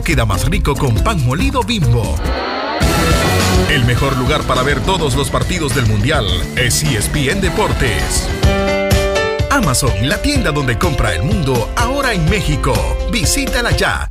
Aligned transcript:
Queda 0.00 0.24
más 0.24 0.48
rico 0.48 0.74
con 0.74 0.94
pan 0.94 1.24
molido 1.24 1.62
bimbo. 1.62 2.16
El 3.68 3.84
mejor 3.84 4.16
lugar 4.16 4.42
para 4.42 4.62
ver 4.62 4.80
todos 4.80 5.14
los 5.14 5.28
partidos 5.28 5.74
del 5.74 5.86
Mundial 5.86 6.26
es 6.56 6.82
ESPN 6.82 7.40
Deportes. 7.40 8.28
Amazon, 9.50 9.92
la 10.08 10.20
tienda 10.22 10.50
donde 10.50 10.78
compra 10.78 11.14
el 11.14 11.22
mundo, 11.22 11.70
ahora 11.76 12.14
en 12.14 12.24
México. 12.30 12.72
Visítala 13.12 13.70
ya. 13.72 14.08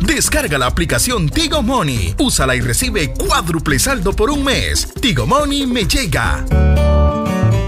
Descarga 0.00 0.56
la 0.56 0.66
aplicación 0.66 1.28
Tigo 1.28 1.62
Money. 1.62 2.14
Úsala 2.18 2.54
y 2.54 2.60
recibe 2.60 3.12
cuádruple 3.12 3.78
saldo 3.80 4.12
por 4.12 4.30
un 4.30 4.44
mes. 4.44 4.88
Tigo 5.00 5.26
Money 5.26 5.66
me 5.66 5.84
llega. 5.84 6.44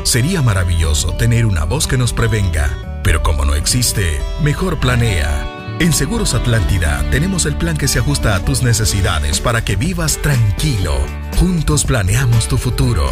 Sería 0.04 0.40
maravilloso 0.40 1.14
tener 1.14 1.46
una 1.46 1.64
voz 1.64 1.86
que 1.86 1.98
nos 1.98 2.12
prevenga, 2.12 3.00
pero 3.02 3.22
como 3.22 3.44
no 3.44 3.54
existe, 3.54 4.20
mejor 4.42 4.78
planea. 4.78 5.49
En 5.80 5.94
Seguros 5.94 6.34
Atlántida 6.34 7.02
tenemos 7.10 7.46
el 7.46 7.56
plan 7.56 7.74
que 7.74 7.88
se 7.88 8.00
ajusta 8.00 8.36
a 8.36 8.44
tus 8.44 8.62
necesidades 8.62 9.40
para 9.40 9.64
que 9.64 9.76
vivas 9.76 10.18
tranquilo. 10.18 10.94
Juntos 11.38 11.86
planeamos 11.86 12.48
tu 12.48 12.58
futuro. 12.58 13.10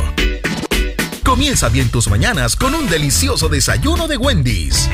Comienza 1.24 1.70
bien 1.70 1.90
tus 1.90 2.10
mañanas 2.10 2.56
con 2.56 2.74
un 2.74 2.86
delicioso 2.90 3.48
desayuno 3.48 4.06
de 4.06 4.18
Wendy's. 4.18 4.90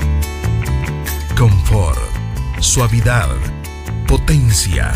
Confort, 1.37 1.99
suavidad, 2.61 3.31
potencia. 4.07 4.93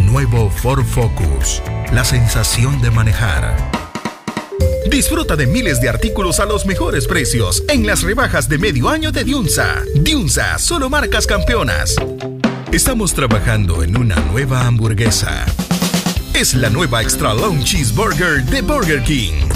Nuevo 0.00 0.50
Ford 0.50 0.84
Focus, 0.84 1.62
la 1.92 2.04
sensación 2.04 2.82
de 2.82 2.90
manejar. 2.90 3.79
Disfruta 4.90 5.36
de 5.36 5.46
miles 5.46 5.80
de 5.80 5.88
artículos 5.88 6.40
a 6.40 6.46
los 6.46 6.66
mejores 6.66 7.06
precios 7.06 7.62
en 7.68 7.86
las 7.86 8.02
rebajas 8.02 8.48
de 8.48 8.58
medio 8.58 8.88
año 8.88 9.12
de 9.12 9.24
Diunsa. 9.24 9.82
Diunsa, 9.94 10.58
solo 10.58 10.90
marcas 10.90 11.26
campeonas. 11.26 11.96
Estamos 12.72 13.14
trabajando 13.14 13.82
en 13.82 13.96
una 13.96 14.16
nueva 14.16 14.66
hamburguesa. 14.66 15.44
Es 16.34 16.54
la 16.54 16.70
nueva 16.70 17.02
Extra 17.02 17.34
Long 17.34 17.62
Cheeseburger 17.62 18.44
de 18.44 18.62
Burger 18.62 19.02
King. 19.02 19.48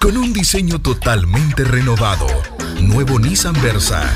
Con 0.00 0.16
un 0.16 0.32
diseño 0.32 0.80
totalmente 0.80 1.64
renovado, 1.64 2.26
nuevo 2.80 3.18
Nissan 3.18 3.54
Versa 3.62 4.12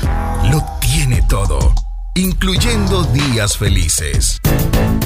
lo 0.51 0.63
tiene 0.81 1.23
todo, 1.29 1.73
incluyendo 2.17 3.03
días 3.03 3.57
felices. 3.57 4.39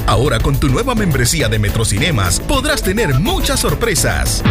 Ahora 0.06 0.38
con 0.38 0.58
tu 0.58 0.68
nueva 0.68 0.94
membresía 0.94 1.48
de 1.48 1.58
Metrocinemas 1.58 2.40
podrás 2.40 2.82
tener 2.82 3.20
muchas 3.20 3.60
sorpresas. 3.60 4.42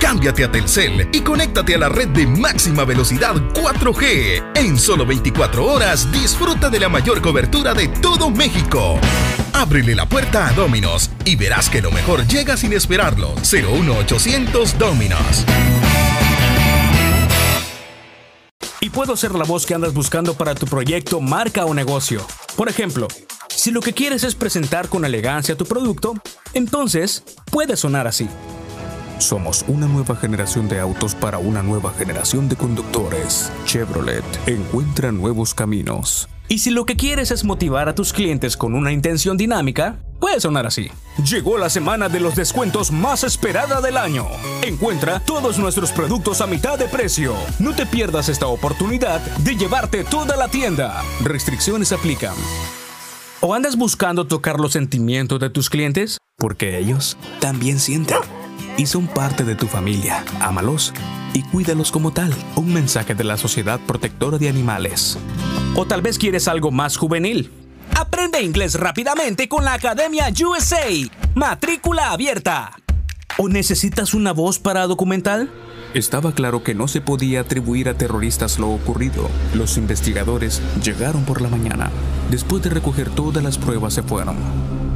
Cámbiate 0.00 0.44
a 0.44 0.50
Telcel 0.50 1.08
y 1.12 1.20
conéctate 1.20 1.76
a 1.76 1.78
la 1.78 1.88
red 1.88 2.08
de 2.08 2.26
máxima 2.26 2.84
velocidad 2.84 3.34
4G. 3.54 4.56
En 4.56 4.78
solo 4.78 5.06
24 5.06 5.64
horas 5.64 6.10
disfruta 6.10 6.68
de 6.68 6.80
la 6.80 6.88
mayor 6.88 7.22
cobertura 7.22 7.72
de 7.72 7.86
todo 7.86 8.30
México. 8.30 8.98
Ábrele 9.52 9.94
la 9.94 10.08
puerta 10.08 10.48
a 10.48 10.52
Dominos 10.52 11.08
y 11.24 11.36
verás 11.36 11.70
que 11.70 11.82
lo 11.82 11.92
mejor 11.92 12.26
llega 12.26 12.56
sin 12.56 12.72
esperarlo. 12.72 13.32
01800 13.36 14.76
Dominos. 14.76 15.44
Y 18.82 18.90
puedo 18.90 19.16
ser 19.16 19.36
la 19.36 19.44
voz 19.44 19.64
que 19.64 19.74
andas 19.74 19.94
buscando 19.94 20.34
para 20.34 20.56
tu 20.56 20.66
proyecto, 20.66 21.20
marca 21.20 21.64
o 21.66 21.72
negocio. 21.72 22.20
Por 22.56 22.68
ejemplo, 22.68 23.06
si 23.48 23.70
lo 23.70 23.80
que 23.80 23.92
quieres 23.92 24.24
es 24.24 24.34
presentar 24.34 24.88
con 24.88 25.04
elegancia 25.04 25.56
tu 25.56 25.64
producto, 25.64 26.14
entonces 26.52 27.22
puede 27.52 27.76
sonar 27.76 28.08
así. 28.08 28.28
Somos 29.18 29.64
una 29.68 29.86
nueva 29.86 30.16
generación 30.16 30.68
de 30.68 30.80
autos 30.80 31.14
para 31.14 31.38
una 31.38 31.62
nueva 31.62 31.94
generación 31.96 32.48
de 32.48 32.56
conductores. 32.56 33.52
Chevrolet 33.66 34.24
encuentra 34.48 35.12
nuevos 35.12 35.54
caminos. 35.54 36.28
Y 36.48 36.58
si 36.58 36.70
lo 36.70 36.84
que 36.84 36.96
quieres 36.96 37.30
es 37.30 37.44
motivar 37.44 37.88
a 37.88 37.94
tus 37.94 38.12
clientes 38.12 38.56
con 38.56 38.74
una 38.74 38.90
intención 38.90 39.36
dinámica, 39.36 40.00
puede 40.18 40.40
sonar 40.40 40.66
así. 40.66 40.90
Llegó 41.18 41.58
la 41.58 41.68
semana 41.68 42.08
de 42.08 42.20
los 42.20 42.34
descuentos 42.34 42.90
más 42.90 43.22
esperada 43.22 43.80
del 43.80 43.98
año. 43.98 44.26
Encuentra 44.62 45.20
todos 45.20 45.58
nuestros 45.58 45.92
productos 45.92 46.40
a 46.40 46.46
mitad 46.46 46.78
de 46.78 46.86
precio. 46.86 47.34
No 47.58 47.74
te 47.74 47.84
pierdas 47.84 48.30
esta 48.30 48.46
oportunidad 48.46 49.20
de 49.38 49.54
llevarte 49.54 50.04
toda 50.04 50.36
la 50.36 50.48
tienda. 50.48 51.02
Restricciones 51.22 51.92
aplican. 51.92 52.34
¿O 53.40 53.54
andas 53.54 53.76
buscando 53.76 54.26
tocar 54.26 54.58
los 54.58 54.72
sentimientos 54.72 55.38
de 55.38 55.50
tus 55.50 55.68
clientes? 55.68 56.18
Porque 56.38 56.78
ellos 56.78 57.18
también 57.40 57.78
sienten 57.78 58.18
y 58.78 58.86
son 58.86 59.06
parte 59.06 59.44
de 59.44 59.54
tu 59.54 59.66
familia. 59.66 60.24
Ámalos 60.40 60.94
y 61.34 61.42
cuídalos 61.42 61.92
como 61.92 62.12
tal. 62.12 62.34
Un 62.56 62.72
mensaje 62.72 63.14
de 63.14 63.24
la 63.24 63.36
Sociedad 63.36 63.80
Protectora 63.86 64.38
de 64.38 64.48
Animales. 64.48 65.18
O 65.74 65.86
tal 65.86 66.00
vez 66.00 66.18
quieres 66.18 66.48
algo 66.48 66.70
más 66.70 66.96
juvenil. 66.96 67.50
Aprende 67.98 68.42
inglés 68.42 68.74
rápidamente 68.74 69.48
con 69.48 69.64
la 69.64 69.74
Academia 69.74 70.26
USA. 70.44 70.86
Matrícula 71.34 72.10
abierta. 72.10 72.72
¿O 73.38 73.48
necesitas 73.48 74.14
una 74.14 74.32
voz 74.32 74.58
para 74.58 74.86
documental? 74.86 75.50
Estaba 75.94 76.32
claro 76.32 76.62
que 76.62 76.74
no 76.74 76.88
se 76.88 77.00
podía 77.00 77.40
atribuir 77.40 77.88
a 77.88 77.94
terroristas 77.94 78.58
lo 78.58 78.70
ocurrido. 78.70 79.28
Los 79.54 79.76
investigadores 79.76 80.62
llegaron 80.82 81.24
por 81.24 81.42
la 81.42 81.48
mañana. 81.48 81.90
Después 82.30 82.62
de 82.62 82.70
recoger 82.70 83.10
todas 83.10 83.44
las 83.44 83.58
pruebas 83.58 83.94
se 83.94 84.02
fueron. 84.02 84.36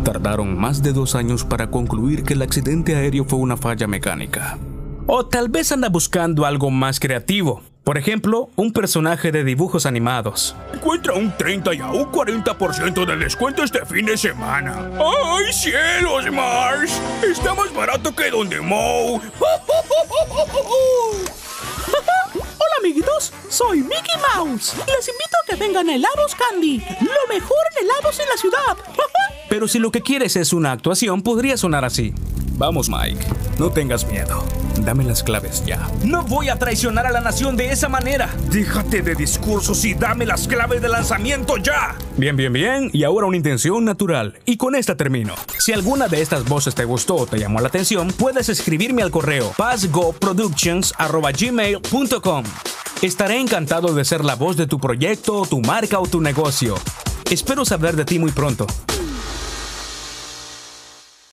Tardaron 0.05 0.59
más 0.59 0.83
de 0.83 0.93
dos 0.93 1.15
años 1.15 1.45
para 1.45 1.71
concluir 1.71 2.25
que 2.25 2.34
el 2.34 2.43
accidente 2.43 2.97
aéreo 2.97 3.25
fue 3.25 3.39
una 3.39 3.57
falla 3.57 3.87
mecánica. 3.87 4.59
O 5.07 5.27
tal 5.27 5.49
vez 5.49 5.71
anda 5.71 5.89
buscando 5.89 6.47
algo 6.47 6.71
más 6.71 6.99
creativo. 6.99 7.63
Por 7.86 7.98
ejemplo, 7.98 8.50
un 8.56 8.72
personaje 8.72 9.30
de 9.30 9.44
dibujos 9.44 9.86
animados. 9.86 10.56
Encuentra 10.74 11.12
un 11.14 11.30
30 11.36 11.72
y 11.72 11.78
a 11.78 11.86
un 11.86 12.10
40% 12.10 13.06
de 13.06 13.16
descuento 13.16 13.62
este 13.62 13.86
fin 13.86 14.06
de 14.06 14.16
semana. 14.16 14.91
¡Ay, 14.98 15.52
cielos, 15.52 16.28
Mars! 16.32 17.00
Está 17.22 17.54
más 17.54 17.72
barato 17.72 18.12
que 18.12 18.28
donde 18.28 18.60
Moe. 18.60 19.20
Hola 22.34 22.74
amiguitos, 22.80 23.32
soy 23.48 23.82
Mickey 23.82 24.16
Mouse. 24.34 24.74
Les 24.88 25.06
invito 25.06 25.36
a 25.44 25.47
que 25.48 25.54
vengan 25.54 25.88
a 25.88 25.94
Helados 25.94 26.34
Candy, 26.34 26.78
lo 26.78 27.32
mejor 27.32 27.56
en 27.70 27.84
helados 27.84 28.18
en 28.18 28.28
la 28.28 28.36
ciudad. 28.36 28.76
Pero 29.48 29.68
si 29.68 29.78
lo 29.78 29.92
que 29.92 30.03
quieres 30.03 30.34
es 30.34 30.53
una 30.53 30.72
actuación, 30.72 31.22
podría 31.22 31.56
sonar 31.56 31.84
así. 31.84 32.12
Vamos, 32.54 32.88
Mike, 32.88 33.24
no 33.60 33.70
tengas 33.70 34.04
miedo. 34.08 34.42
Dame 34.84 35.04
las 35.04 35.22
claves 35.22 35.64
ya. 35.64 35.88
No 36.04 36.25
voy 36.25 36.48
a 36.48 36.56
traicionar 36.56 37.06
a 37.06 37.12
la 37.12 37.20
nación 37.20 37.56
de 37.56 37.70
esa 37.70 37.88
manera. 37.88 38.28
Déjate 38.50 39.03
de 39.03 39.14
discursos 39.14 39.84
y 39.84 39.94
dame 39.94 40.26
las 40.26 40.48
claves 40.48 40.82
de 40.82 40.88
lanzamiento 40.88 41.56
ya. 41.56 41.94
Bien, 42.16 42.37
bien, 42.37 42.53
bien. 42.53 42.91
Y 42.92 43.04
ahora 43.04 43.26
una 43.26 43.36
intención 43.36 43.84
natural. 43.84 44.41
Y 44.44 44.56
con 44.56 44.75
esta 44.75 44.97
termino. 44.97 45.34
Si 45.59 45.72
alguna 45.72 46.09
de 46.09 46.22
estas 46.22 46.44
voces 46.44 46.75
te 46.75 46.84
gustó 46.84 47.15
o 47.16 47.26
te 47.26 47.38
llamó 47.38 47.60
la 47.60 47.69
atención, 47.69 48.09
puedes 48.09 48.48
escribirme 48.48 49.03
al 49.03 49.10
correo 49.10 49.53
passgoproductions.gmail.com. 49.56 52.44
Estaré 53.03 53.41
encantado 53.41 53.94
de 53.94 54.04
ser 54.04 54.25
la 54.25 54.36
voz 54.36 54.56
de 54.56 54.66
tu 54.66 54.81
proyecto, 54.81 55.47
tu 55.48 55.60
marca 55.60 55.98
o 55.98 56.06
tu 56.06 56.20
negocio. 56.20 56.76
Espero 57.31 57.65
saber 57.65 57.97
de 57.97 58.04
ti 58.04 58.19
muy 58.19 58.31
pronto. 58.31 58.66